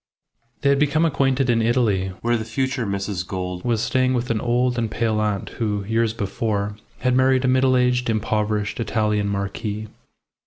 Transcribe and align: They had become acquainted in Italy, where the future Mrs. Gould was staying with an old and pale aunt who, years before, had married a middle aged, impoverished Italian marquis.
They 0.61 0.69
had 0.69 0.79
become 0.79 1.05
acquainted 1.05 1.47
in 1.47 1.61
Italy, 1.61 2.07
where 2.23 2.35
the 2.35 2.43
future 2.43 2.87
Mrs. 2.87 3.23
Gould 3.27 3.63
was 3.63 3.83
staying 3.83 4.15
with 4.15 4.31
an 4.31 4.41
old 4.41 4.79
and 4.79 4.89
pale 4.89 5.19
aunt 5.19 5.49
who, 5.61 5.83
years 5.85 6.11
before, 6.15 6.75
had 7.01 7.15
married 7.15 7.45
a 7.45 7.47
middle 7.47 7.77
aged, 7.77 8.09
impoverished 8.09 8.79
Italian 8.79 9.27
marquis. 9.27 9.89